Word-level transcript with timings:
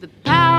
The 0.00 0.08
power 0.24 0.49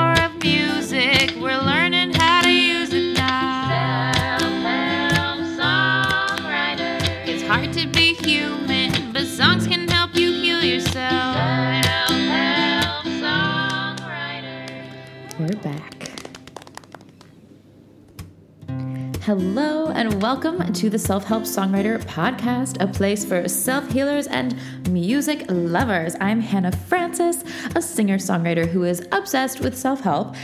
Hello, 19.26 19.90
and 19.90 20.20
welcome 20.20 20.74
to 20.74 20.90
the 20.90 20.98
Self 20.98 21.26
Help 21.26 21.44
Songwriter 21.44 22.04
Podcast, 22.06 22.82
a 22.82 22.88
place 22.88 23.24
for 23.24 23.48
self 23.48 23.88
healers 23.92 24.26
and 24.26 24.56
music 24.90 25.46
lovers. 25.48 26.16
I'm 26.20 26.42
Hannah 26.42 26.72
Francis, 26.72 27.44
a 27.76 27.84
singer 27.84 28.18
songwriter 28.18 28.68
who 28.68 28.84
is 28.84 29.08
obsessed 29.12 29.60
with 29.60 29.78
self 29.78 30.02
help 30.02 30.36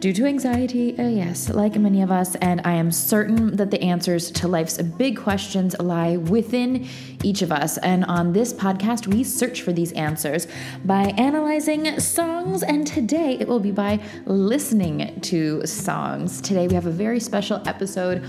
due 0.00 0.12
to 0.12 0.24
anxiety, 0.26 0.96
uh, 0.96 1.08
yes, 1.08 1.48
like 1.48 1.74
many 1.74 2.02
of 2.02 2.10
us, 2.10 2.36
and 2.36 2.60
I 2.64 2.74
am 2.74 2.92
certain 2.92 3.56
that 3.56 3.72
the 3.72 3.82
answers 3.82 4.30
to 4.32 4.46
life's 4.46 4.80
big 4.80 5.16
questions 5.16 5.74
lie 5.80 6.16
within 6.16 6.86
each 7.24 7.42
of 7.42 7.50
us. 7.50 7.78
And 7.78 8.04
on 8.04 8.32
this 8.32 8.52
podcast, 8.52 9.08
we 9.08 9.24
search 9.24 9.62
for 9.62 9.72
these 9.72 9.90
answers 9.92 10.46
by 10.84 11.14
analyzing 11.18 11.98
songs, 11.98 12.62
and 12.62 12.86
today 12.86 13.38
it 13.40 13.48
will 13.48 13.58
be 13.58 13.72
by 13.72 13.98
listening 14.24 15.20
to 15.22 15.66
songs. 15.66 16.40
Today 16.40 16.68
we 16.68 16.74
have 16.74 16.86
a 16.86 16.92
very 16.92 17.18
special 17.18 17.60
episode. 17.66 18.28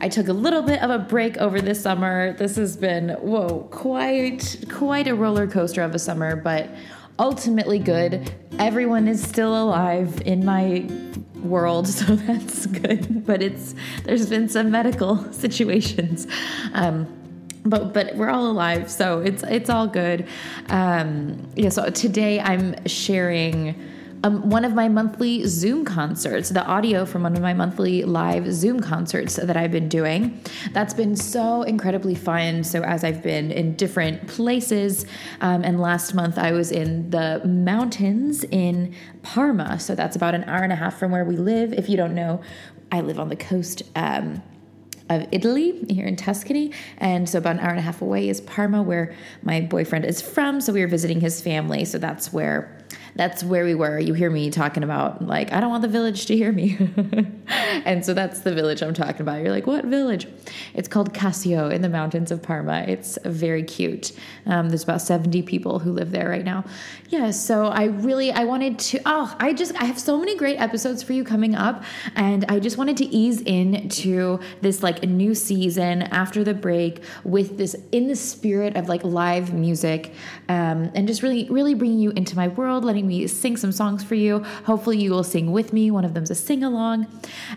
I 0.00 0.08
took 0.08 0.26
a 0.26 0.32
little 0.32 0.62
bit 0.62 0.82
of 0.82 0.90
a 0.90 0.98
break 0.98 1.36
over 1.36 1.60
this 1.60 1.80
summer. 1.80 2.32
This 2.32 2.56
has 2.56 2.76
been, 2.76 3.10
whoa, 3.10 3.68
quite, 3.70 4.64
quite 4.68 5.06
a 5.06 5.14
roller 5.14 5.46
coaster 5.46 5.82
of 5.82 5.94
a 5.94 5.98
summer, 5.98 6.34
but 6.34 6.70
ultimately 7.18 7.78
good. 7.78 8.32
Everyone 8.58 9.08
is 9.08 9.22
still 9.22 9.62
alive 9.62 10.22
in 10.24 10.44
my 10.44 10.88
world, 11.42 11.88
so 11.98 12.16
that's 12.16 12.66
good. 12.66 13.26
But 13.26 13.42
it's 13.42 13.74
there's 14.04 14.28
been 14.28 14.48
some 14.48 14.70
medical 14.70 15.16
situations. 15.32 16.26
Um, 16.72 17.06
but 17.64 17.94
but 17.94 18.14
we're 18.16 18.30
all 18.30 18.50
alive, 18.50 18.90
so 18.90 19.20
it's 19.20 19.42
it's 19.44 19.70
all 19.70 19.86
good. 19.86 20.26
Um, 20.68 21.48
yeah. 21.56 21.70
So 21.70 21.88
today 21.90 22.40
I'm 22.40 22.86
sharing 22.86 23.74
um, 24.24 24.48
one 24.48 24.64
of 24.64 24.72
my 24.72 24.88
monthly 24.88 25.46
Zoom 25.46 25.84
concerts, 25.84 26.48
the 26.48 26.64
audio 26.64 27.04
from 27.04 27.24
one 27.24 27.36
of 27.36 27.42
my 27.42 27.52
monthly 27.52 28.04
live 28.04 28.50
Zoom 28.50 28.80
concerts 28.80 29.36
that 29.36 29.54
I've 29.54 29.70
been 29.70 29.90
doing. 29.90 30.40
That's 30.72 30.94
been 30.94 31.14
so 31.14 31.62
incredibly 31.62 32.14
fun. 32.14 32.64
So, 32.64 32.82
as 32.82 33.04
I've 33.04 33.22
been 33.22 33.52
in 33.52 33.76
different 33.76 34.26
places, 34.26 35.04
um, 35.42 35.62
and 35.62 35.78
last 35.78 36.14
month 36.14 36.38
I 36.38 36.52
was 36.52 36.72
in 36.72 37.10
the 37.10 37.42
mountains 37.44 38.44
in 38.44 38.94
Parma. 39.22 39.78
So, 39.78 39.94
that's 39.94 40.16
about 40.16 40.34
an 40.34 40.44
hour 40.44 40.62
and 40.62 40.72
a 40.72 40.76
half 40.76 40.98
from 40.98 41.10
where 41.10 41.26
we 41.26 41.36
live. 41.36 41.74
If 41.74 41.90
you 41.90 41.98
don't 41.98 42.14
know, 42.14 42.40
I 42.90 43.02
live 43.02 43.20
on 43.20 43.28
the 43.28 43.36
coast. 43.36 43.82
Um, 43.94 44.42
of 45.10 45.26
Italy 45.32 45.84
here 45.90 46.06
in 46.06 46.16
Tuscany. 46.16 46.72
And 46.96 47.28
so, 47.28 47.36
about 47.36 47.56
an 47.56 47.60
hour 47.60 47.68
and 47.68 47.78
a 47.78 47.82
half 47.82 48.00
away 48.00 48.30
is 48.30 48.40
Parma, 48.40 48.82
where 48.82 49.14
my 49.42 49.60
boyfriend 49.60 50.06
is 50.06 50.22
from. 50.22 50.62
So, 50.62 50.72
we 50.72 50.80
were 50.80 50.86
visiting 50.86 51.20
his 51.20 51.42
family. 51.42 51.84
So, 51.84 51.98
that's 51.98 52.32
where 52.32 52.83
that's 53.16 53.44
where 53.44 53.64
we 53.64 53.74
were. 53.74 53.98
You 53.98 54.14
hear 54.14 54.30
me 54.30 54.50
talking 54.50 54.82
about, 54.82 55.24
like, 55.24 55.52
I 55.52 55.60
don't 55.60 55.70
want 55.70 55.82
the 55.82 55.88
village 55.88 56.26
to 56.26 56.36
hear 56.36 56.52
me. 56.52 56.78
and 57.84 58.04
so 58.04 58.14
that's 58.14 58.40
the 58.40 58.54
village 58.54 58.82
I'm 58.82 58.94
talking 58.94 59.22
about. 59.22 59.42
You're 59.42 59.50
like, 59.50 59.66
what 59.66 59.84
village? 59.84 60.26
It's 60.74 60.88
called 60.88 61.14
Cassio 61.14 61.68
in 61.68 61.82
the 61.82 61.88
mountains 61.88 62.30
of 62.30 62.42
Parma. 62.42 62.84
It's 62.88 63.18
very 63.24 63.62
cute. 63.62 64.12
Um, 64.46 64.68
there's 64.68 64.84
about 64.84 65.00
70 65.00 65.42
people 65.42 65.78
who 65.78 65.92
live 65.92 66.10
there 66.10 66.28
right 66.28 66.44
now. 66.44 66.64
Yeah, 67.08 67.30
so 67.30 67.66
I 67.66 67.84
really, 67.84 68.32
I 68.32 68.44
wanted 68.44 68.78
to, 68.78 69.00
oh, 69.06 69.34
I 69.38 69.52
just, 69.52 69.74
I 69.80 69.84
have 69.84 69.98
so 69.98 70.18
many 70.18 70.36
great 70.36 70.56
episodes 70.56 71.02
for 71.02 71.12
you 71.12 71.24
coming 71.24 71.54
up. 71.54 71.84
And 72.16 72.44
I 72.48 72.58
just 72.58 72.76
wanted 72.76 72.96
to 72.98 73.04
ease 73.04 73.40
into 73.42 74.40
this, 74.60 74.82
like, 74.82 75.02
new 75.02 75.34
season 75.34 76.02
after 76.02 76.44
the 76.44 76.54
break 76.54 77.02
with 77.22 77.56
this 77.56 77.76
in 77.92 78.08
the 78.08 78.16
spirit 78.16 78.76
of 78.76 78.88
like 78.88 79.04
live 79.04 79.52
music 79.52 80.12
um, 80.48 80.90
and 80.94 81.06
just 81.06 81.22
really, 81.22 81.48
really 81.50 81.74
bringing 81.74 81.98
you 81.98 82.10
into 82.10 82.36
my 82.36 82.48
world, 82.48 82.84
letting 82.84 83.06
me 83.06 83.26
sing 83.26 83.56
some 83.56 83.72
songs 83.72 84.02
for 84.02 84.14
you. 84.14 84.40
Hopefully, 84.64 84.98
you 84.98 85.10
will 85.10 85.24
sing 85.24 85.52
with 85.52 85.72
me. 85.72 85.90
One 85.90 86.04
of 86.04 86.14
them's 86.14 86.30
a 86.30 86.34
sing 86.34 86.62
along, 86.64 87.06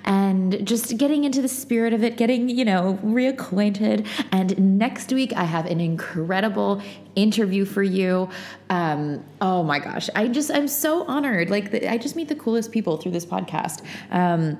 and 0.05 0.65
just 0.65 0.97
getting 0.97 1.23
into 1.23 1.41
the 1.41 1.47
spirit 1.47 1.93
of 1.93 2.03
it, 2.03 2.17
getting, 2.17 2.49
you 2.49 2.65
know, 2.65 2.99
reacquainted. 3.03 4.07
And 4.31 4.77
next 4.77 5.11
week, 5.11 5.33
I 5.35 5.43
have 5.43 5.65
an 5.65 5.79
incredible 5.79 6.81
interview 7.15 7.65
for 7.65 7.83
you. 7.83 8.29
Um, 8.69 9.23
oh 9.41 9.63
my 9.63 9.79
gosh, 9.79 10.09
I 10.15 10.27
just, 10.27 10.51
I'm 10.51 10.67
so 10.67 11.03
honored. 11.05 11.49
Like, 11.49 11.73
I 11.85 11.97
just 11.97 12.15
meet 12.15 12.27
the 12.27 12.35
coolest 12.35 12.71
people 12.71 12.97
through 12.97 13.11
this 13.11 13.25
podcast. 13.25 13.83
Um, 14.11 14.57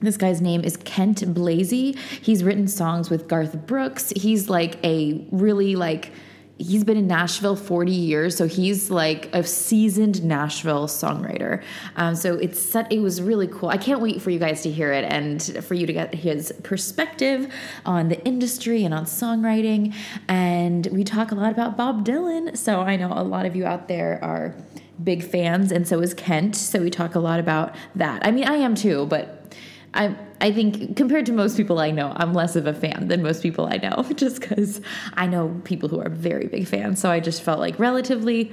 this 0.00 0.16
guy's 0.16 0.40
name 0.40 0.62
is 0.62 0.76
Kent 0.76 1.34
Blazy. 1.34 1.92
He's 2.22 2.44
written 2.44 2.68
songs 2.68 3.10
with 3.10 3.26
Garth 3.26 3.66
Brooks. 3.66 4.12
He's 4.14 4.48
like 4.48 4.78
a 4.84 5.26
really 5.32 5.74
like 5.74 6.12
he's 6.58 6.82
been 6.82 6.96
in 6.96 7.06
Nashville 7.06 7.56
40 7.56 7.92
years, 7.92 8.36
so 8.36 8.46
he's 8.46 8.90
like 8.90 9.32
a 9.34 9.44
seasoned 9.44 10.22
Nashville 10.24 10.88
songwriter. 10.88 11.62
Um, 11.96 12.16
so 12.16 12.34
it's 12.34 12.60
set, 12.60 12.92
it 12.92 12.98
was 12.98 13.22
really 13.22 13.46
cool. 13.46 13.68
I 13.68 13.76
can't 13.76 14.00
wait 14.00 14.20
for 14.20 14.30
you 14.30 14.38
guys 14.38 14.62
to 14.62 14.70
hear 14.70 14.92
it 14.92 15.04
and 15.04 15.42
for 15.64 15.74
you 15.74 15.86
to 15.86 15.92
get 15.92 16.14
his 16.14 16.52
perspective 16.64 17.52
on 17.86 18.08
the 18.08 18.22
industry 18.24 18.84
and 18.84 18.92
on 18.92 19.04
songwriting. 19.04 19.94
And 20.26 20.86
we 20.88 21.04
talk 21.04 21.30
a 21.30 21.34
lot 21.36 21.52
about 21.52 21.76
Bob 21.76 22.04
Dylan. 22.04 22.56
So 22.56 22.80
I 22.80 22.96
know 22.96 23.12
a 23.12 23.22
lot 23.22 23.46
of 23.46 23.54
you 23.54 23.64
out 23.64 23.88
there 23.88 24.18
are 24.22 24.54
big 25.02 25.22
fans, 25.22 25.70
and 25.70 25.86
so 25.86 26.00
is 26.00 26.12
Kent. 26.12 26.56
So 26.56 26.80
we 26.80 26.90
talk 26.90 27.14
a 27.14 27.20
lot 27.20 27.38
about 27.38 27.74
that. 27.94 28.26
I 28.26 28.32
mean, 28.32 28.44
I 28.44 28.56
am 28.56 28.74
too, 28.74 29.06
but 29.06 29.54
I 29.94 30.16
I 30.40 30.52
think 30.52 30.96
compared 30.96 31.26
to 31.26 31.32
most 31.32 31.56
people 31.56 31.78
I 31.78 31.90
know, 31.90 32.12
I'm 32.16 32.32
less 32.32 32.56
of 32.56 32.66
a 32.66 32.74
fan 32.74 33.08
than 33.08 33.22
most 33.22 33.42
people 33.42 33.66
I 33.66 33.76
know, 33.76 34.04
just 34.14 34.40
because 34.40 34.80
I 35.14 35.26
know 35.26 35.60
people 35.64 35.88
who 35.88 36.00
are 36.00 36.08
very 36.08 36.46
big 36.46 36.66
fans. 36.66 37.00
So 37.00 37.10
I 37.10 37.20
just 37.20 37.42
felt 37.42 37.60
like 37.60 37.78
relatively, 37.78 38.52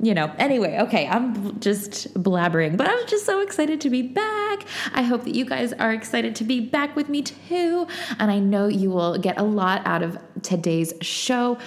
you 0.00 0.14
know. 0.14 0.32
Anyway, 0.38 0.78
okay, 0.78 1.06
I'm 1.06 1.60
just 1.60 2.12
blabbering, 2.14 2.76
but 2.76 2.88
I'm 2.88 3.06
just 3.06 3.26
so 3.26 3.40
excited 3.40 3.80
to 3.82 3.90
be 3.90 4.02
back. 4.02 4.64
I 4.92 5.02
hope 5.02 5.24
that 5.24 5.34
you 5.34 5.44
guys 5.44 5.72
are 5.74 5.92
excited 5.92 6.34
to 6.36 6.44
be 6.44 6.60
back 6.60 6.96
with 6.96 7.08
me 7.08 7.22
too, 7.22 7.86
and 8.18 8.30
I 8.30 8.38
know 8.38 8.68
you 8.68 8.90
will 8.90 9.18
get 9.18 9.38
a 9.38 9.44
lot 9.44 9.86
out 9.86 10.02
of 10.02 10.18
today's 10.42 10.92
show. 11.02 11.58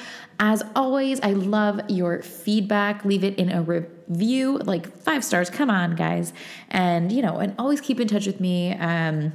As 0.41 0.63
always, 0.73 1.19
I 1.19 1.33
love 1.33 1.81
your 1.89 2.21
feedback. 2.21 3.03
Leave 3.03 3.25
it 3.25 3.37
in 3.37 3.51
a 3.51 3.61
review, 3.61 4.57
like 4.59 4.89
five 4.99 5.21
stars. 5.25 5.49
Come 5.49 5.69
on, 5.69 5.95
guys. 5.95 6.31
And, 6.69 7.11
you 7.11 7.21
know, 7.21 7.39
and 7.39 7.53
always 7.59 7.81
keep 7.81 7.99
in 7.99 8.07
touch 8.07 8.25
with 8.25 8.39
me. 8.39 8.73
Um, 8.75 9.33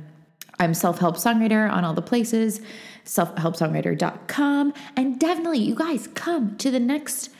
I'm 0.58 0.74
self 0.74 0.98
help 0.98 1.16
songwriter 1.16 1.70
on 1.70 1.84
all 1.84 1.94
the 1.94 2.02
places, 2.02 2.60
selfhelpsongwriter.com. 3.04 4.72
And 4.96 5.18
definitely, 5.18 5.58
you 5.58 5.74
guys, 5.74 6.08
come 6.08 6.56
to 6.58 6.70
the 6.70 6.80
next 6.80 7.30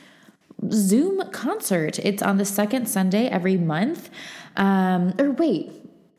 Zoom 0.71 1.29
concert. 1.31 1.99
It's 1.99 2.23
on 2.23 2.37
the 2.37 2.45
second 2.45 2.87
Sunday 2.87 3.27
every 3.27 3.57
month. 3.57 4.09
Um, 4.57 5.13
or 5.19 5.31
wait, 5.31 5.71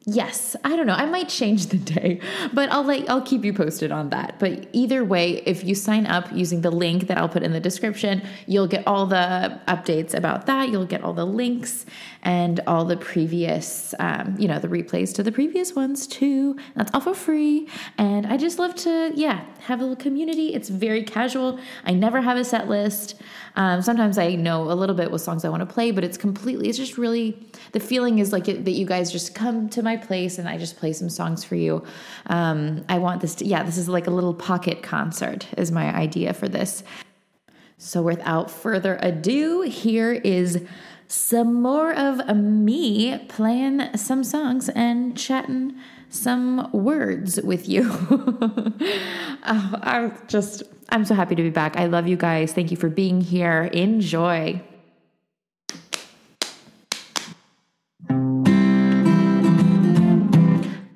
Yes, 0.09 0.55
I 0.63 0.77
don't 0.77 0.87
know. 0.87 0.95
I 0.95 1.07
might 1.07 1.29
change 1.29 1.67
the 1.67 1.79
day, 1.79 2.21
but 2.55 2.71
I'll 2.71 2.85
like 2.85 3.09
I'll 3.09 3.23
keep 3.23 3.45
you 3.45 3.53
posted 3.53 3.91
on 3.91 4.11
that. 4.11 4.39
But 4.39 4.69
either 4.73 5.05
way, 5.05 5.43
if 5.45 5.65
you 5.65 5.75
sign 5.75 6.07
up 6.07 6.31
using 6.33 6.61
the 6.61 6.71
link 6.71 7.09
that 7.09 7.19
I'll 7.19 7.29
put 7.29 7.43
in 7.43 7.53
the 7.53 7.59
description, 7.59 8.23
you'll 8.47 8.69
get 8.69 8.87
all 8.87 9.07
the 9.07 9.61
updates 9.67 10.15
about 10.15 10.47
that. 10.47 10.69
You'll 10.69 10.87
get 10.87 11.03
all 11.03 11.13
the 11.13 11.27
links 11.27 11.87
and 12.27 12.59
all 12.67 12.85
the 12.85 12.97
previous, 12.97 13.95
um, 14.01 14.35
you 14.37 14.49
know, 14.49 14.59
the 14.59 14.67
replays 14.67 15.15
to 15.15 15.23
the 15.23 15.31
previous 15.31 15.77
ones 15.77 16.09
too. 16.09 16.57
That's 16.75 16.91
all 16.93 17.01
for 17.01 17.15
free. 17.15 17.69
And 17.99 18.27
I 18.27 18.37
just 18.37 18.59
love 18.59 18.75
to, 18.75 19.13
yeah, 19.15 19.45
have 19.61 19.79
a 19.79 19.85
little 19.85 19.95
community. 19.95 20.53
It's 20.53 20.69
very 20.69 21.05
casual. 21.05 21.61
I 21.85 21.93
never 21.93 22.21
have 22.21 22.37
a 22.37 22.45
set 22.45 22.69
list. 22.69 23.15
Um, 23.55 23.81
sometimes 23.81 24.19
I 24.19 24.35
know 24.35 24.65
a 24.73 24.75
little 24.75 24.97
bit 24.97 25.13
what 25.13 25.21
songs 25.21 25.45
I 25.45 25.51
want 25.51 25.61
to 25.61 25.73
play, 25.73 25.93
but 25.93 26.03
it's 26.03 26.19
completely, 26.19 26.69
it's 26.69 26.77
just 26.77 26.99
really, 26.99 27.39
the 27.71 27.79
feeling 27.79 28.19
is 28.19 28.33
like 28.33 28.49
it, 28.49 28.65
that 28.65 28.73
you 28.73 28.87
guys 28.87 29.13
just 29.13 29.37
come 29.37 29.69
to 29.69 29.83
my 29.85 29.97
place 29.97 30.39
and 30.39 30.49
I 30.49 30.59
just 30.59 30.79
play 30.79 30.93
some 30.93 31.09
songs 31.09 31.45
for 31.45 31.55
you. 31.55 31.85
Um, 32.27 32.85
I 32.89 32.99
want 32.99 33.21
this 33.21 33.37
to, 33.37 33.45
yeah, 33.47 33.63
this 33.63 33.79
is 33.79 33.89
like 33.89 34.09
a 34.09 34.11
little 34.11 34.35
pocket 34.35 34.83
concert, 34.83 35.47
is 35.57 35.71
my 35.71 35.95
idea 35.95 36.35
for 36.35 36.49
this. 36.49 36.83
So 37.79 38.03
without 38.03 38.51
further 38.51 38.99
ado, 39.01 39.61
here 39.61 40.13
is 40.13 40.67
some 41.09 41.63
more 41.63 41.93
of 41.93 42.37
me 42.37 43.19
playing 43.29 43.97
some 43.97 44.25
songs 44.25 44.69
and 44.71 45.17
chatting 45.17 45.77
some 46.09 46.71
words 46.73 47.41
with 47.43 47.69
you. 47.69 47.89
oh, 49.45 49.75
I'm 49.83 50.17
just 50.29 50.63
I'm 50.89 51.05
so 51.05 51.15
happy 51.15 51.35
to 51.35 51.43
be 51.43 51.51
back. 51.51 51.77
I 51.77 51.87
love 51.87 52.07
you 52.07 52.17
guys. 52.17 52.53
Thank 52.53 52.71
you 52.71 52.77
for 52.77 52.89
being 52.89 53.21
here. 53.21 53.65
Enjoy. 53.65 54.63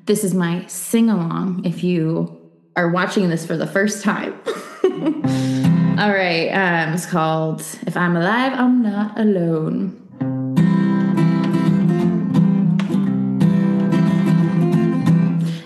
This 0.06 0.24
is 0.24 0.34
my 0.34 0.66
sing 0.66 1.08
along 1.08 1.64
if 1.64 1.84
you 1.84 2.36
are 2.74 2.88
watching 2.88 3.28
this 3.28 3.46
for 3.46 3.56
the 3.56 3.66
first 3.66 4.02
time. 4.02 4.40
All 6.00 6.08
right. 6.08 6.48
Um, 6.48 6.94
it's 6.94 7.04
called 7.04 7.60
If 7.86 7.94
I'm 7.94 8.16
Alive, 8.16 8.54
I'm 8.54 8.80
Not 8.80 9.18
Alone. 9.18 10.00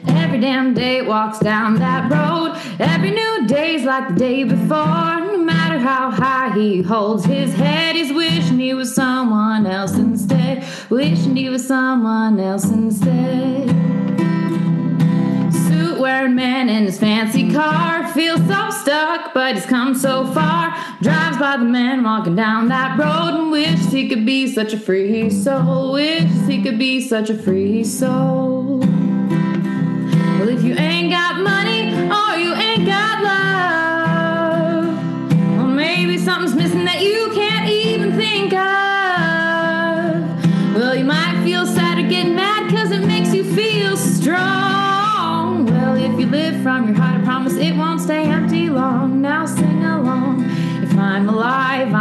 Every 0.09 0.41
damn 0.41 0.75
day 0.75 1.03
walks 1.03 1.39
down 1.39 1.77
that 1.77 2.11
road. 2.11 2.61
Every 2.81 3.13
new 3.13 3.47
day's 3.47 3.85
like 3.85 4.09
the 4.09 4.15
day 4.15 4.43
before. 4.43 5.21
No 5.21 5.39
matter 5.39 5.79
how 5.79 6.11
high 6.11 6.51
he 6.51 6.83
holds 6.83 7.25
his 7.25 7.55
head, 7.55 7.95
he's 7.95 8.13
wishing 8.13 8.59
he 8.59 8.75
was 8.75 8.93
someone 8.93 9.69
else 9.69 9.95
instead. 9.95 10.65
Wishing 10.91 11.37
he 11.37 11.49
was 11.49 11.65
someone 11.65 12.41
else 12.41 12.65
instead. 12.65 14.04
Wearing 16.05 16.35
man 16.35 16.69
in 16.69 16.85
his 16.85 16.99
fancy 16.99 17.51
car 17.51 18.07
feels 18.13 18.47
so 18.47 18.69
stuck, 18.69 19.33
but 19.33 19.55
he's 19.55 19.65
come 19.65 19.95
so 19.95 20.27
far. 20.27 20.77
Drives 21.01 21.39
by 21.39 21.57
the 21.57 21.65
man 21.65 22.05
walking 22.05 22.37
down 22.37 22.69
that 22.69 22.99
road 22.99 23.41
and 23.41 23.51
wishes 23.51 23.91
he 23.91 24.07
could 24.11 24.27
be 24.27 24.47
such 24.47 24.75
a 24.75 24.79
free 24.79 25.31
soul. 25.31 25.95
Wishes 25.95 26.47
he 26.47 26.63
could 26.63 26.79
be 26.79 27.01
such 27.01 27.31
a 27.31 27.35
free 27.39 27.85
soul. 27.85 28.81
Well, 28.81 30.51
if 30.51 30.63
you 30.63 30.75
ain't 30.75 31.11
got 31.11 31.41
money 31.41 31.95
or 31.95 32.37
you 32.37 32.53
ain't 32.53 32.85
got 32.87 33.23
love, 33.23 34.85
well, 35.57 35.69
maybe 35.69 36.19
something's 36.19 36.55
missing 36.55 36.85
from 46.65 46.89
your 46.89 46.97
heart, 46.97 47.21
I 47.21 47.25
promise 47.25 47.57
it 47.57 47.77
won't 47.77 48.01
stay 48.01 48.25
empty 48.25 48.71
long. 48.71 49.21
Now 49.21 49.45
sing 49.45 49.85
along. 49.85 50.43
If 50.83 50.97
I'm 50.97 51.29
alive, 51.29 51.93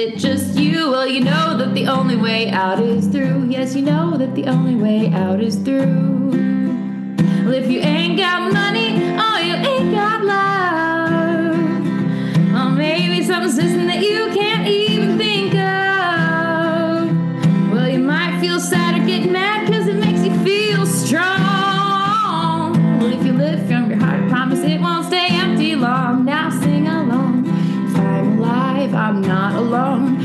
it 0.00 0.16
just 0.16 0.58
you? 0.58 0.90
Well, 0.90 1.06
you 1.06 1.20
know 1.20 1.56
that 1.58 1.74
the 1.74 1.86
only 1.86 2.16
way 2.16 2.48
out 2.50 2.80
is 2.80 3.06
through. 3.08 3.48
Yes, 3.48 3.76
you 3.76 3.82
know 3.82 4.16
that 4.16 4.34
the 4.34 4.46
only 4.46 4.74
way 4.74 5.12
out 5.12 5.40
is 5.42 5.56
through. 5.56 6.30
Well, 7.44 7.52
if 7.52 7.70
you 7.70 7.80
ain't 7.80 8.16
got 8.16 8.50
money 8.50 8.94
or 8.96 9.36
you 9.48 9.54
ain't 9.72 9.92
got 9.94 10.24
love, 10.24 11.58
well, 12.52 12.70
maybe 12.70 13.22
something's 13.22 13.56
missing 13.56 13.86
that 13.88 14.00
you 14.00 14.30
can't 14.32 14.66
even 14.66 15.18
think 15.18 15.52
of. 15.54 17.10
Well, 17.72 17.88
you 17.90 17.98
might 17.98 18.40
feel 18.40 18.58
sad 18.58 18.79
I'm 29.10 29.22
not 29.22 29.56
alone. 29.56 30.19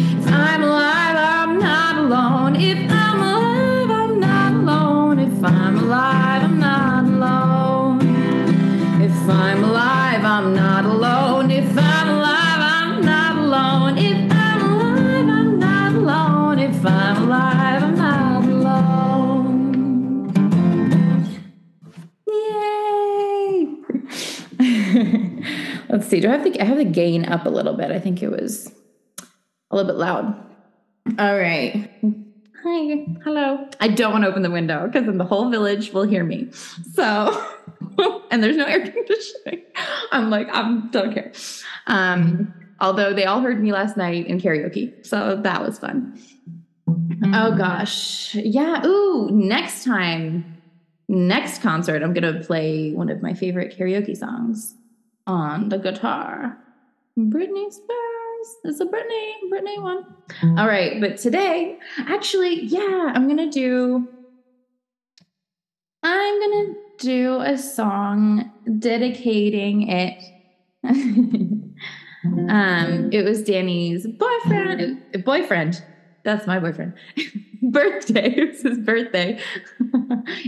See. 26.16 26.22
Do 26.22 26.30
I 26.30 26.38
have 26.38 26.44
the 26.44 26.62
I 26.62 26.66
have 26.66 26.78
the 26.78 26.86
gain 26.86 27.26
up 27.26 27.46
a 27.46 27.50
little 27.50 27.74
bit? 27.74 27.92
I 27.92 28.00
think 28.00 28.24
it 28.24 28.30
was 28.30 28.72
a 29.72 29.76
little 29.76 29.92
bit 29.92 30.00
loud. 30.00 30.26
All 31.20 31.38
right. 31.38 31.90
Hi. 32.64 33.06
Hello. 33.24 33.70
I 33.80 33.90
don't 33.90 34.12
want 34.12 34.24
to 34.24 34.30
open 34.30 34.42
the 34.42 34.52
window 34.52 34.88
because 34.88 35.06
then 35.06 35.18
the 35.18 35.26
whole 35.26 35.52
village 35.52 35.94
will 35.94 36.04
hear 36.04 36.24
me. 36.24 36.50
So, 36.94 37.46
and 38.32 38.44
there's 38.44 38.58
no 38.58 38.66
air 38.66 38.80
conditioning. 38.92 39.64
I'm 40.12 40.30
like, 40.30 40.48
I'm 40.52 40.90
don't 40.90 41.14
care. 41.14 41.32
Um, 41.88 42.54
although 42.80 43.14
they 43.14 43.26
all 43.26 43.42
heard 43.42 43.62
me 43.62 43.72
last 43.72 43.98
night 43.98 44.26
in 44.28 44.40
karaoke. 44.40 45.06
So 45.06 45.36
that 45.36 45.62
was 45.62 45.78
fun. 45.78 46.20
Oh 47.34 47.56
gosh. 47.56 48.34
Yeah. 48.36 48.86
Ooh, 48.86 49.30
next 49.32 49.84
time, 49.84 50.62
next 51.08 51.62
concert, 51.62 52.02
I'm 52.02 52.14
going 52.14 52.34
to 52.34 52.44
play 52.44 52.94
one 52.94 53.10
of 53.10 53.22
my 53.22 53.34
favorite 53.34 53.78
karaoke 53.78 54.18
songs 54.18 54.76
on 55.28 55.70
the 55.70 55.78
guitar. 55.78 56.58
Britney 57.18 57.72
Spears. 57.72 58.56
It's 58.66 58.80
a 58.80 58.86
Britney, 58.86 59.32
Britney 59.52 59.82
one. 59.82 60.06
All 60.60 60.68
right, 60.68 61.00
but 61.00 61.18
today, 61.18 61.80
actually, 61.98 62.66
yeah, 62.66 63.12
I'm 63.14 63.28
gonna 63.28 63.50
do. 63.50 64.08
I'm 66.04 66.40
gonna 66.40 66.74
do 67.00 67.40
a 67.42 67.58
song 67.58 68.52
dedicating 68.80 69.90
it. 69.90 70.22
um, 70.84 71.74
it 73.12 73.24
was 73.24 73.44
Danny's 73.44 74.06
boyfriend. 74.06 75.02
Boyfriend. 75.24 75.84
That's 76.24 76.46
my 76.46 76.60
boyfriend. 76.60 76.94
birthday. 77.72 78.34
It 78.38 78.50
was 78.50 78.62
his 78.62 78.78
birthday. 78.80 79.40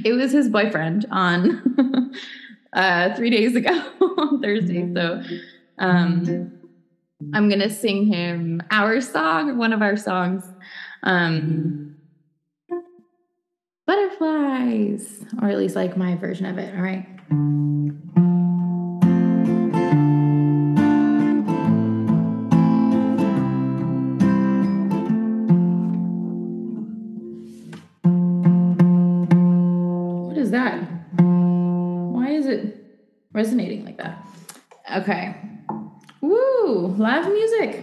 it 0.03 0.13
was 0.13 0.31
his 0.31 0.50
boyfriend 0.50 1.06
on 1.12 2.12
uh, 2.73 3.15
three 3.15 3.29
days 3.29 3.55
ago 3.55 3.71
on 4.01 4.41
Thursday. 4.41 4.91
So 4.93 5.21
um, 5.79 6.59
I'm 7.33 7.49
gonna 7.49 7.69
sing 7.69 8.05
him 8.05 8.61
our 8.71 9.01
song, 9.01 9.57
one 9.57 9.73
of 9.73 9.81
our 9.81 9.97
songs. 9.97 10.43
Um, 11.03 11.95
butterflies, 13.86 15.24
or 15.41 15.50
at 15.50 15.57
least 15.57 15.75
like 15.75 15.95
my 15.97 16.15
version 16.15 16.45
of 16.45 16.57
it. 16.57 16.75
All 16.75 16.81
right. 16.81 17.07
Resonating 33.38 33.86
like 33.86 33.98
that? 33.98 34.17
Okay. 34.98 35.36
Woo! 36.22 36.88
Live 36.98 37.32
music. 37.32 37.82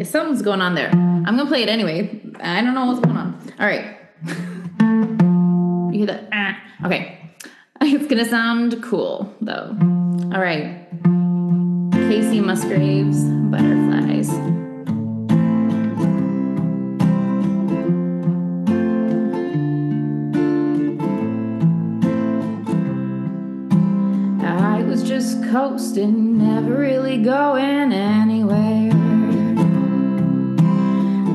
If 0.00 0.08
something's 0.08 0.42
going 0.42 0.60
on 0.60 0.74
there. 0.74 0.90
I'm 0.90 1.36
gonna 1.36 1.46
play 1.46 1.62
it 1.62 1.68
anyway. 1.68 2.20
I 2.40 2.60
don't 2.60 2.74
know 2.74 2.86
what's 2.86 2.98
going 2.98 3.16
on. 3.16 3.40
All 3.60 3.66
right. 3.66 3.96
You 5.94 5.98
hear 6.00 6.06
that? 6.06 6.28
Ah. 6.32 6.86
Okay. 6.86 7.30
It's 7.80 8.08
gonna 8.08 8.24
sound 8.24 8.82
cool 8.82 9.32
though. 9.40 9.68
All 10.34 10.40
right. 10.40 10.90
Kacey 11.92 12.44
Musgraves, 12.44 13.22
Butterflies. 13.52 14.63
Coasting, 25.74 26.38
never 26.38 26.78
really 26.78 27.20
going 27.20 27.92
anywhere. 27.92 28.92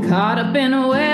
Caught 0.07 0.39
up 0.39 0.55
in 0.55 0.73
a 0.73 0.87
web, 0.87 1.08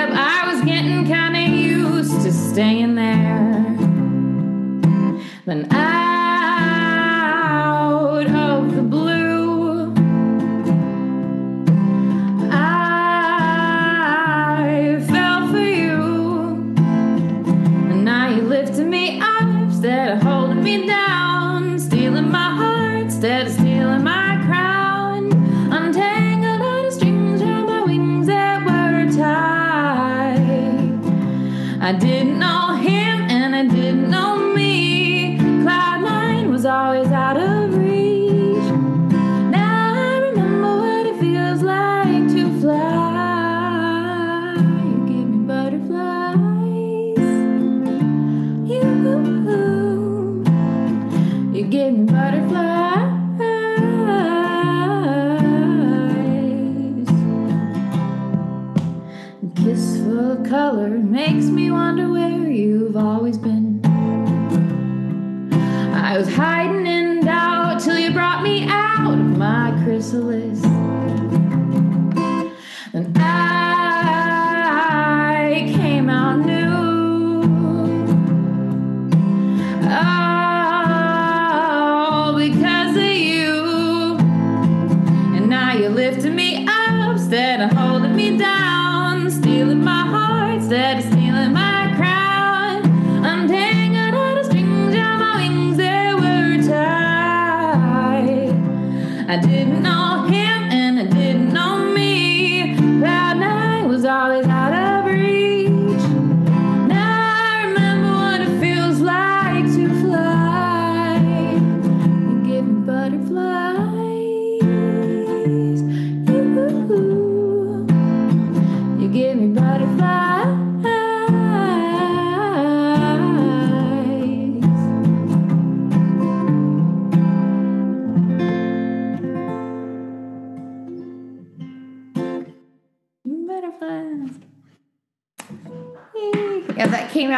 was 66.26 66.34
hiding 66.34 66.86
in 66.86 67.20
doubt 67.20 67.80
till 67.80 67.98
you 67.98 68.10
brought 68.10 68.42
me 68.42 68.66
out 68.68 69.12
of 69.12 69.38
my 69.38 69.70
chrysalis. 69.84 70.45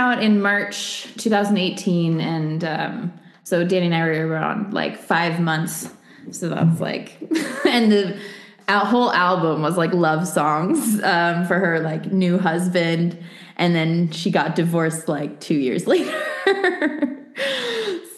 Out 0.09 0.23
in 0.23 0.41
March 0.41 1.07
2018, 1.19 2.19
and 2.19 2.65
um, 2.65 3.13
so 3.45 3.63
Danny 3.63 3.87
and 3.87 3.95
I 3.95 4.07
were 4.07 4.27
around 4.27 4.73
like 4.73 4.97
five 4.97 5.39
months. 5.39 5.91
So 6.31 6.49
that's 6.49 6.81
like, 6.81 7.19
and 7.67 7.93
the 7.93 8.19
our 8.69 8.87
whole 8.87 9.13
album 9.13 9.61
was 9.61 9.77
like 9.77 9.93
love 9.93 10.27
songs 10.27 11.03
um, 11.03 11.45
for 11.47 11.59
her 11.59 11.81
like 11.81 12.11
new 12.11 12.39
husband, 12.39 13.23
and 13.57 13.75
then 13.75 14.11
she 14.11 14.31
got 14.31 14.57
divorced 14.57 15.09
like 15.09 15.41
two 15.41 15.57
years 15.57 15.87
later. 15.87 16.11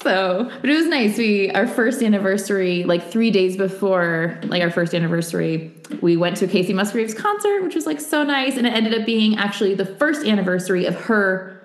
so, 0.03 0.49
but 0.61 0.71
it 0.71 0.77
was 0.77 0.87
nice. 0.87 1.19
We 1.19 1.51
our 1.51 1.67
first 1.67 2.05
anniversary, 2.05 2.85
like 2.85 3.11
three 3.11 3.33
days 3.33 3.57
before 3.57 4.39
like 4.45 4.63
our 4.63 4.71
first 4.71 4.95
anniversary, 4.95 5.75
we 6.03 6.17
went 6.17 6.37
to 6.37 6.47
Kacey 6.47 6.73
Musgraves 6.73 7.15
concert, 7.15 7.65
which 7.65 7.75
was 7.75 7.85
like 7.85 8.01
so 8.01 8.23
nice, 8.23 8.57
and 8.57 8.65
it 8.65 8.75
ended 8.75 8.95
up 8.95 9.05
being 9.05 9.39
actually 9.39 9.75
the 9.75 9.87
first 9.87 10.25
anniversary 10.25 10.87
of 10.87 10.95
her 10.95 11.60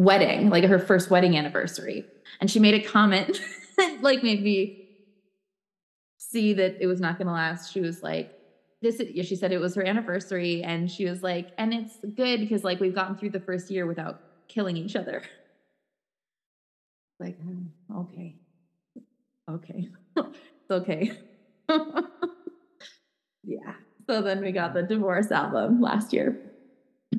wedding, 0.00 0.48
like 0.48 0.64
her 0.64 0.78
first 0.78 1.10
wedding 1.10 1.36
anniversary. 1.36 2.06
And 2.40 2.50
she 2.50 2.58
made 2.58 2.72
a 2.74 2.80
comment 2.80 3.38
like 4.00 4.22
made 4.22 4.42
me 4.42 4.88
see 6.16 6.54
that 6.54 6.78
it 6.80 6.86
was 6.86 7.00
not 7.00 7.18
going 7.18 7.26
to 7.26 7.34
last. 7.34 7.70
She 7.70 7.80
was 7.80 8.02
like, 8.02 8.32
this 8.80 8.98
is, 8.98 9.26
she 9.26 9.36
said 9.36 9.52
it 9.52 9.60
was 9.60 9.74
her 9.74 9.84
anniversary 9.84 10.62
and 10.62 10.90
she 10.90 11.04
was 11.04 11.22
like, 11.22 11.50
and 11.58 11.74
it's 11.74 11.98
good 12.16 12.40
because 12.40 12.64
like 12.64 12.80
we've 12.80 12.94
gotten 12.94 13.14
through 13.14 13.30
the 13.30 13.40
first 13.40 13.70
year 13.70 13.86
without 13.86 14.20
killing 14.48 14.78
each 14.78 14.96
other. 14.96 15.22
Like, 17.18 17.38
oh, 17.92 18.00
okay. 18.00 18.36
Okay. 19.50 19.88
it's 20.16 20.30
okay. 20.70 21.12
yeah. 23.44 23.74
So 24.08 24.22
then 24.22 24.40
we 24.40 24.50
got 24.50 24.72
the 24.72 24.82
divorce 24.82 25.30
album 25.30 25.82
last 25.82 26.14
year, 26.14 26.40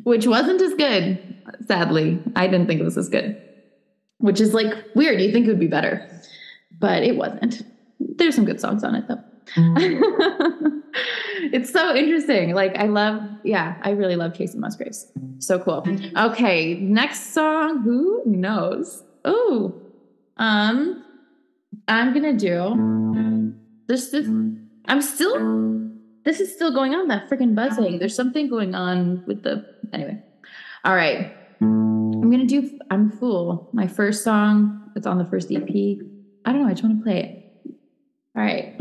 which 0.04 0.28
wasn't 0.28 0.62
as 0.62 0.74
good, 0.76 1.42
sadly. 1.68 2.22
I 2.36 2.48
didn't 2.48 2.68
think 2.68 2.82
it 2.82 2.84
was 2.84 2.98
as 2.98 3.10
good, 3.10 3.42
which 4.20 4.40
is 4.40 4.54
like 4.54 4.74
weird. 4.96 5.22
You 5.22 5.32
think 5.32 5.46
it 5.46 5.50
would 5.50 5.60
be 5.60 5.68
better, 5.68 6.10
but 6.80 7.04
it 7.04 7.16
wasn't. 7.18 7.64
There's 8.00 8.36
some 8.36 8.46
good 8.46 8.60
songs 8.60 8.84
on 8.84 8.96
it 8.96 9.08
though. 9.08 9.24
it's 11.52 11.72
so 11.72 11.96
interesting. 11.96 12.54
Like 12.54 12.78
I 12.78 12.86
love, 12.86 13.22
yeah, 13.44 13.78
I 13.82 13.92
really 13.92 14.16
love 14.16 14.34
Kacey 14.34 14.56
Musgraves. 14.56 15.12
So 15.40 15.60
cool. 15.60 15.86
Okay, 16.18 16.76
next 16.76 17.34
song. 17.34 17.82
Who 17.82 18.22
knows? 18.26 19.04
Oh, 19.26 19.74
um, 20.38 21.04
I'm 21.88 22.14
gonna 22.14 22.34
do 22.34 23.54
this. 23.88 24.10
This 24.12 24.28
I'm 24.28 25.02
still. 25.02 25.91
This 26.24 26.40
is 26.40 26.54
still 26.54 26.74
going 26.74 26.94
on. 26.94 27.08
That 27.08 27.30
freaking 27.30 27.56
buzzing. 27.56 28.00
There's 28.00 28.16
something 28.16 28.50
going 28.50 28.76
on 28.76 29.24
with 29.26 29.44
the. 29.44 29.66
Anyway, 29.94 30.22
all 30.84 30.96
right. 30.96 31.34
I'm 31.60 32.30
gonna 32.30 32.46
do. 32.46 32.80
I'm 32.90 33.12
fool. 33.12 33.70
My 33.74 33.88
first 33.88 34.24
song. 34.24 34.92
It's 34.96 35.08
on 35.08 35.18
the 35.18 35.26
first 35.26 35.52
EP. 35.52 35.70
I 36.46 36.52
don't 36.52 36.64
know. 36.64 36.68
I 36.68 36.72
just 36.72 36.84
want 36.84 37.00
to 37.00 37.04
play 37.04 37.20
it. 37.20 37.76
All 38.36 38.44
right. 38.44 38.76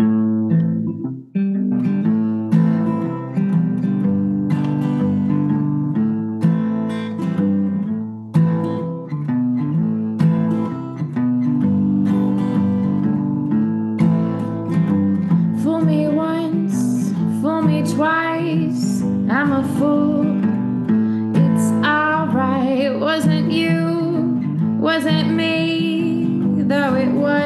Wasn't 24.91 25.31
me, 25.31 26.65
though 26.65 26.97
it 26.97 27.13
was. 27.13 27.40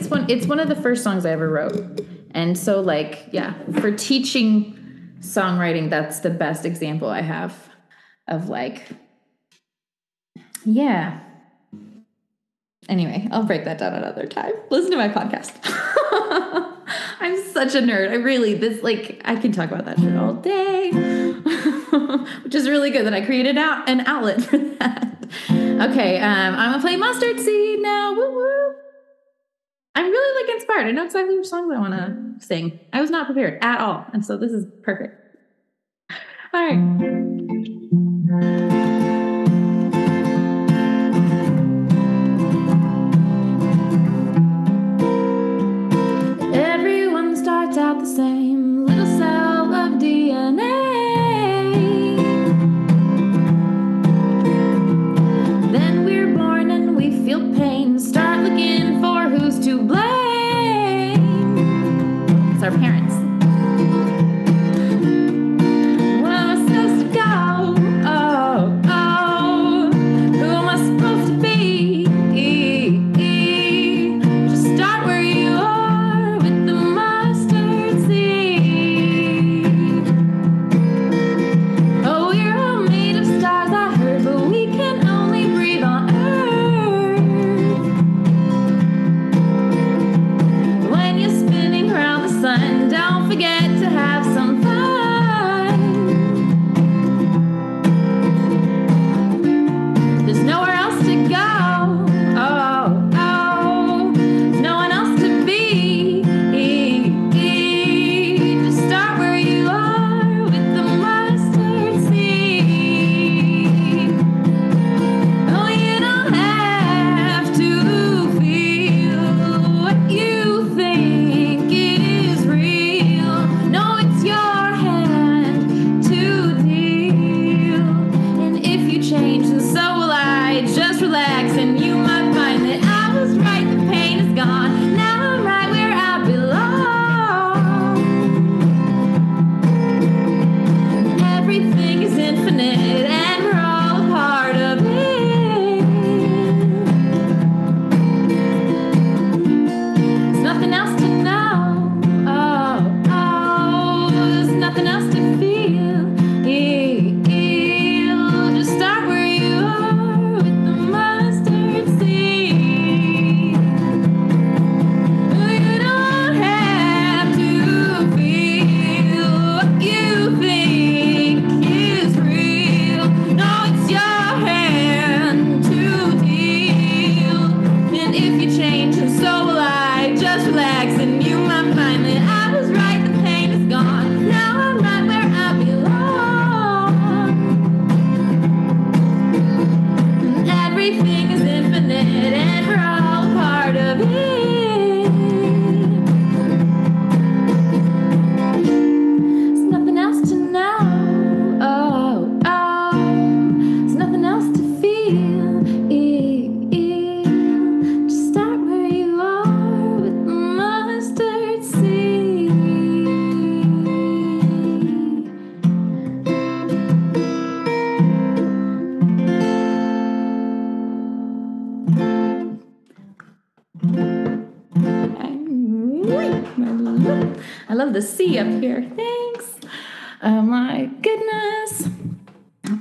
It's 0.00 0.08
one 0.08 0.30
it's 0.30 0.46
one 0.46 0.58
of 0.58 0.68
the 0.68 0.76
first 0.76 1.04
songs 1.04 1.26
I 1.26 1.30
ever 1.30 1.48
wrote. 1.48 2.00
And 2.32 2.56
so 2.56 2.80
like, 2.80 3.26
yeah, 3.32 3.54
for 3.80 3.92
teaching 3.92 4.76
songwriting, 5.20 5.90
that's 5.90 6.20
the 6.20 6.30
best 6.30 6.64
example 6.64 7.08
I 7.08 7.20
have 7.20 7.54
of 8.26 8.48
like 8.48 8.88
yeah. 10.64 11.20
Anyway, 12.88 13.28
I'll 13.30 13.44
break 13.44 13.64
that 13.64 13.78
down 13.78 13.94
another 13.94 14.26
time. 14.26 14.52
Listen 14.70 14.90
to 14.90 14.96
my 14.96 15.08
podcast. 15.08 15.52
I'm 17.20 17.40
such 17.52 17.74
a 17.74 17.80
nerd. 17.80 18.10
I 18.10 18.14
really 18.14 18.54
this 18.54 18.82
like 18.82 19.20
I 19.24 19.36
can 19.36 19.52
talk 19.52 19.70
about 19.70 19.84
that 19.84 19.98
shit 19.98 20.16
all 20.16 20.34
day. 20.34 20.90
Which 22.42 22.54
is 22.54 22.68
really 22.68 22.90
good 22.90 23.06
that 23.06 23.14
I 23.14 23.20
created 23.20 23.58
out 23.58 23.88
an 23.88 24.00
outlet 24.00 24.42
for 24.42 24.56
that. 24.58 25.06
Okay, 25.50 26.18
um, 26.18 26.54
I'm 26.54 26.72
gonna 26.72 26.80
play 26.80 26.96
Mustard 26.96 27.38
Seed 27.38 27.80
now. 27.80 28.14
Woo 28.14 28.34
woo. 28.34 28.79
I'm 29.94 30.04
really 30.10 30.42
like 30.42 30.54
inspired. 30.54 30.86
I 30.86 30.90
know 30.92 31.04
exactly 31.04 31.36
which 31.36 31.48
songs 31.48 31.72
I 31.74 31.78
want 31.78 31.94
to 31.94 32.00
mm-hmm. 32.00 32.38
sing. 32.38 32.80
I 32.92 33.00
was 33.00 33.10
not 33.10 33.26
prepared 33.26 33.62
at 33.62 33.80
all, 33.80 34.06
and 34.12 34.24
so 34.24 34.36
this 34.36 34.52
is 34.52 34.64
perfect. 34.82 35.16
All 36.54 36.60
right. 36.60 36.78
Everyone 46.54 47.36
starts 47.36 47.76
out 47.76 47.98
the 47.98 48.06
same 48.06 48.69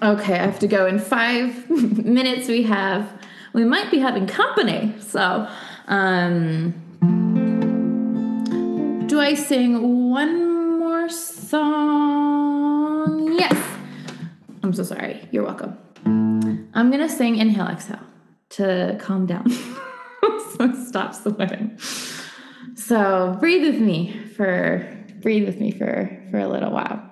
Okay, 0.09 0.33
I 0.33 0.45
have 0.47 0.57
to 0.59 0.67
go 0.67 0.87
in 0.87 0.97
five 0.97 1.69
minutes. 1.69 2.47
We 2.47 2.63
have, 2.63 3.07
we 3.53 3.63
might 3.63 3.91
be 3.91 3.99
having 3.99 4.25
company. 4.25 4.95
So, 4.99 5.47
um, 5.87 6.73
do 9.05 9.19
I 9.19 9.35
sing 9.35 10.09
one 10.09 10.79
more 10.79 11.09
song? 11.09 11.67
Yes. 13.37 13.55
I'm 14.63 14.73
so 14.73 14.81
sorry. 14.81 15.27
You're 15.29 15.43
welcome. 15.43 15.77
I'm 16.73 16.89
gonna 16.89 17.07
sing 17.07 17.35
Inhale, 17.35 17.67
Exhale 17.67 17.99
to 18.57 18.97
calm 18.99 19.27
down. 19.27 19.47
so 20.57 20.73
stop 20.87 21.13
sweating. 21.13 21.77
So 22.73 23.37
breathe 23.39 23.61
with 23.61 23.79
me 23.79 24.17
for 24.35 24.91
breathe 25.21 25.45
with 25.45 25.59
me 25.59 25.69
for 25.69 26.09
for 26.31 26.39
a 26.39 26.47
little 26.47 26.71
while. 26.71 27.05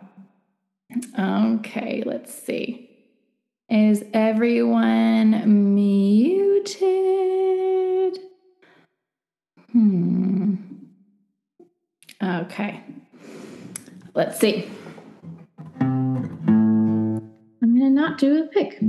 Okay, 1.19 2.01
let's 2.03 2.33
see. 2.33 2.86
Is 3.69 4.05
everyone 4.13 5.75
muted? 5.75 6.87
Hmm. 9.73 10.55
Okay. 12.23 12.81
Let's 14.13 14.39
see. 14.39 14.69
I'm 15.81 17.19
going 17.61 17.81
to 17.81 17.89
not 17.89 18.17
do 18.17 18.41
a 18.43 18.47
pick. 18.47 18.79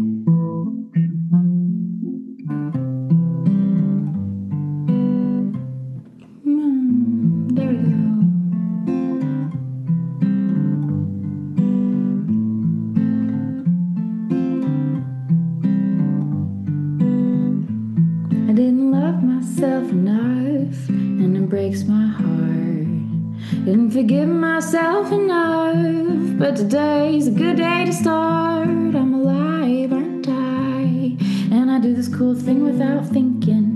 Myself 19.59 19.91
enough, 19.91 20.89
and 20.89 21.37
it 21.37 21.49
breaks 21.49 21.83
my 21.83 22.07
heart. 22.07 23.65
Didn't 23.65 23.91
forgive 23.91 24.29
myself 24.29 25.11
enough, 25.11 26.39
but 26.39 26.55
today's 26.55 27.27
a 27.27 27.33
good 27.33 27.57
day 27.57 27.85
to 27.87 27.93
start. 27.93 28.69
I'm 28.69 29.15
alive, 29.15 29.93
aren't 29.93 30.29
I? 30.29 31.17
And 31.51 31.73
I 31.73 31.81
do 31.81 31.93
this 31.93 32.07
cool 32.07 32.37
thing 32.37 32.63
without 32.63 33.05
thinking. 33.07 33.75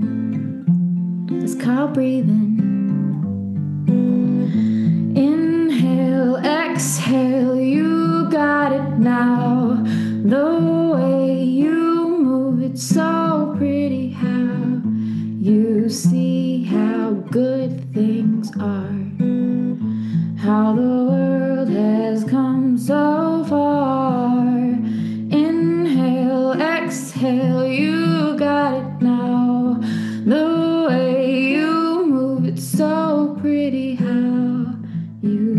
It's 1.43 1.61
called 1.61 1.95
breathing. 1.95 2.61
Inhale, 5.17 6.37
exhale, 6.37 7.59
you 7.59 8.29
got 8.29 8.71
it 8.71 8.99
now. 8.99 9.83
The 10.23 10.72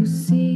see 0.02 0.53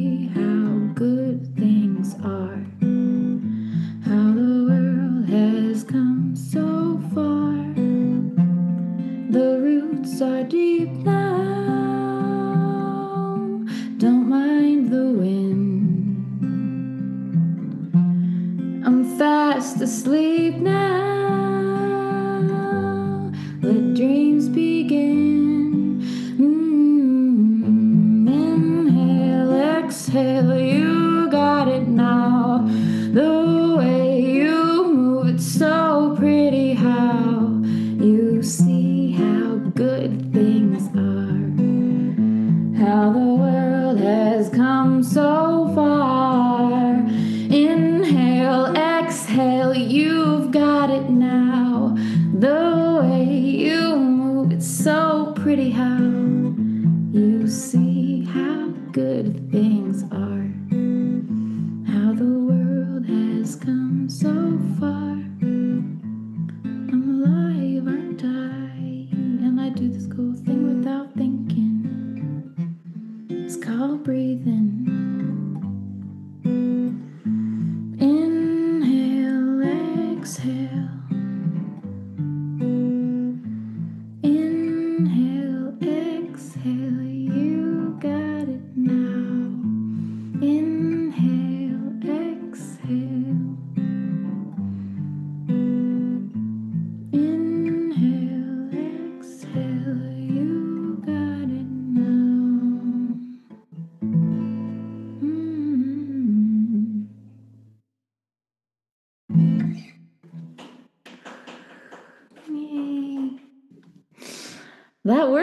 exhale, 49.39 49.73
you've 49.73 50.51
got 50.51 50.88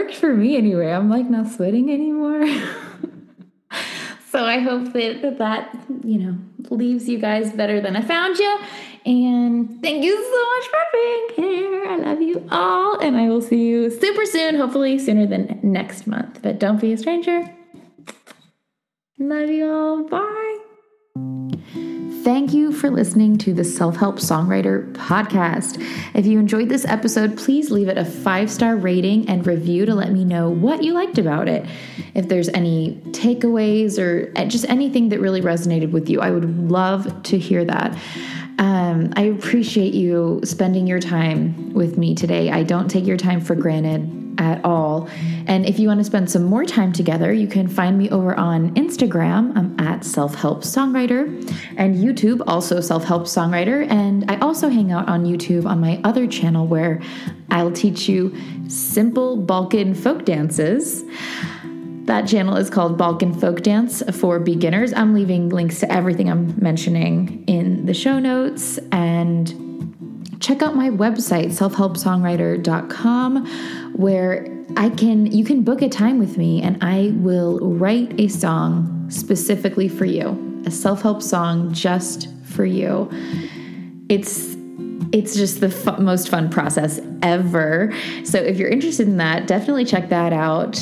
worked 0.06 0.18
for 0.18 0.34
me 0.34 0.56
anyway. 0.56 0.92
I'm 0.92 1.10
like 1.10 1.30
not 1.30 1.48
sweating 1.48 1.90
anymore. 1.92 2.46
so 4.30 4.46
I 4.46 4.60
hope 4.60 4.94
that, 4.94 5.22
that 5.22 5.38
that, 5.40 5.76
you 6.04 6.20
know, 6.20 6.38
leaves 6.70 7.10
you 7.10 7.18
guys 7.18 7.52
better 7.52 7.82
than 7.82 7.96
I 7.96 8.02
found 8.02 8.38
you. 8.38 8.60
And 9.06 9.82
thank 9.82 10.04
you 10.04 10.16
so 10.16 10.46
much 10.54 10.68
for 10.68 10.84
being 10.94 11.28
here. 11.36 11.86
I 11.88 11.98
love 11.98 12.22
you 12.22 12.48
all. 12.52 13.00
And 13.00 13.18
I 13.18 13.30
will 13.30 13.42
see 13.42 13.68
you 13.68 13.90
super 13.90 14.26
soon, 14.26 14.56
hopefully 14.56 15.00
sooner 15.00 15.26
than 15.26 15.60
next 15.64 16.08
month. 16.08 16.40
But 16.42 16.60
don't 16.60 16.80
be 16.80 16.94
a 16.94 16.98
stranger. 16.98 17.52
Love 19.18 19.50
you 19.50 19.72
all. 19.72 20.04
Bye. 20.04 20.45
You 22.56 22.72
for 22.72 22.90
listening 22.90 23.38
to 23.40 23.54
the 23.54 23.66
Self 23.66 23.98
Help 23.98 24.16
Songwriter 24.16 24.94
podcast. 24.94 25.84
If 26.14 26.26
you 26.26 26.40
enjoyed 26.40 26.70
this 26.70 26.86
episode, 26.86 27.38
please 27.38 27.70
leave 27.70 27.90
it 27.90 27.98
a 27.98 28.06
five 28.06 28.50
star 28.50 28.78
rating 28.78 29.28
and 29.28 29.46
review 29.46 29.86
to 29.86 29.94
let 29.94 30.14
me 30.14 30.24
know 30.24 30.50
what 30.50 30.82
you 30.82 30.94
liked 30.94 31.18
about 31.18 31.50
it. 31.50 31.66
If 32.14 32.30
there's 32.30 32.48
any 32.48 33.02
takeaways 33.08 34.00
or 34.00 34.32
just 34.46 34.64
anything 34.70 35.10
that 35.10 35.20
really 35.20 35.42
resonated 35.42 35.92
with 35.92 36.10
you, 36.10 36.22
I 36.22 36.32
would 36.32 36.70
love 36.72 37.24
to 37.24 37.38
hear 37.38 37.66
that. 37.66 37.92
Um, 38.58 39.12
I 39.18 39.24
appreciate 39.24 39.94
you 39.94 40.40
spending 40.46 40.88
your 40.88 41.02
time 41.02 41.74
with 41.74 41.98
me 41.98 42.16
today. 42.16 42.52
I 42.52 42.64
don't 42.64 42.88
take 42.90 43.06
your 43.06 43.18
time 43.18 43.42
for 43.42 43.56
granted 43.56 44.25
at 44.38 44.64
all. 44.64 45.10
And 45.48 45.66
if 45.66 45.80
you 45.80 45.88
want 45.88 46.00
to 46.00 46.04
spend 46.04 46.30
some 46.30 46.44
more 46.44 46.66
time 46.66 46.92
together, 46.92 47.34
you 47.34 47.48
can 47.48 47.68
find 47.68 47.98
me 47.98 48.10
over 48.10 48.36
on 48.36 48.74
Instagram. 48.76 49.56
I'm 49.56 49.80
at 49.80 50.04
Self 50.04 50.36
Help 50.36 50.64
Songwriter 50.64 51.26
and 51.78 51.96
YouTube, 51.96 52.42
also 52.48 52.82
Self 52.82 53.04
Help 53.04 53.24
Songwriter. 53.24 53.90
And 53.90 54.30
I 54.30 54.38
also 54.40 54.70
hang 54.70 54.92
out 54.92 55.08
on 55.08 55.26
YouTube 55.26 55.66
on 55.66 55.80
my 55.80 56.02
other 56.04 56.28
channel 56.28 56.68
where 56.68 57.02
I'll 57.52 57.72
teach 57.72 58.10
you 58.10 58.36
simple 58.68 59.38
Balkan 59.38 59.94
folk 59.94 60.26
dances. 60.26 61.04
That 62.06 62.28
channel 62.28 62.58
is 62.58 62.70
called 62.70 62.98
Balkan 63.00 63.34
Folk 63.34 63.64
Dance 63.64 64.04
for 64.20 64.40
Beginners. 64.40 64.94
I'm 64.94 65.16
leaving 65.16 65.50
links 65.50 65.80
to 65.80 65.92
everything 65.92 66.30
I'm 66.30 66.54
mentioning 66.62 67.44
in 67.48 67.88
the 67.88 67.96
show 67.96 68.20
notes 68.20 68.78
and 68.92 70.38
check 70.40 70.62
out 70.62 70.76
my 70.76 70.92
website 70.92 71.48
selfhelpsongwriter.com 71.48 73.48
where 73.96 74.48
I 74.78 74.90
can 74.90 75.28
you 75.28 75.46
can 75.46 75.64
book 75.64 75.82
a 75.82 75.90
time 75.90 76.20
with 76.20 76.38
me 76.38 76.62
and 76.62 76.78
I 76.84 77.14
will 77.16 77.60
write 77.60 78.20
a 78.20 78.28
song 78.28 79.08
specifically 79.10 79.88
for 79.88 80.06
you. 80.06 80.62
A 80.66 80.72
self-help 80.72 81.22
song 81.22 81.74
just 81.74 82.28
for 82.44 82.66
you. 82.66 83.10
It's 84.10 84.56
it's 85.12 85.36
just 85.36 85.62
the 85.62 85.98
most 86.00 86.30
fun 86.30 86.50
process 86.50 87.00
ever. 87.22 87.94
So 88.24 88.38
if 88.38 88.58
you're 88.58 88.70
interested 88.70 89.08
in 89.08 89.18
that, 89.18 89.48
definitely 89.48 89.86
check 89.86 90.10
that 90.10 90.34
out. 90.34 90.76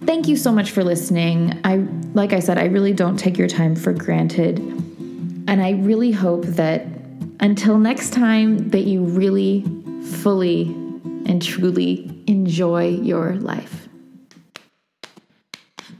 Thank 0.00 0.26
you 0.26 0.36
so 0.36 0.50
much 0.50 0.70
for 0.70 0.82
listening. 0.82 1.60
I 1.64 1.76
like 2.14 2.32
I 2.32 2.40
said, 2.40 2.58
I 2.58 2.64
really 2.64 2.92
don't 2.92 3.16
take 3.16 3.38
your 3.38 3.48
time 3.48 3.76
for 3.76 3.92
granted. 3.92 4.58
And 4.58 5.62
I 5.62 5.72
really 5.72 6.10
hope 6.10 6.44
that 6.44 6.86
until 7.40 7.78
next 7.78 8.12
time 8.12 8.70
that 8.70 8.82
you 8.82 9.04
really 9.04 9.64
fully 10.02 10.74
and 11.28 11.42
truly 11.42 12.22
enjoy 12.26 12.88
your 12.88 13.34
life. 13.34 13.88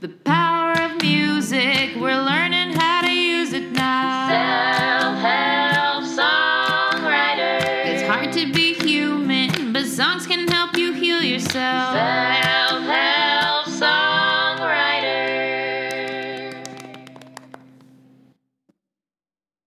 The 0.01 0.09
power 0.09 0.73
of 0.81 1.01
music, 1.01 1.95
we're 1.95 2.21
learning 2.21 2.73
how 2.73 3.01
to 3.01 3.11
use 3.11 3.53
it 3.53 3.71
now. 3.71 5.13
Self-help 5.21 6.03
songwriter. 6.19 7.85
It's 7.85 8.03
hard 8.07 8.33
to 8.33 8.51
be 8.51 8.73
human, 8.73 9.71
but 9.71 9.85
songs 9.85 10.25
can 10.25 10.47
help 10.47 10.75
you 10.75 10.93
heal 10.93 11.21
yourself. 11.21 11.95
Self- 11.95 12.28